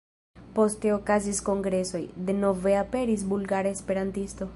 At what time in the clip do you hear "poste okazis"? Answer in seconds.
0.59-1.41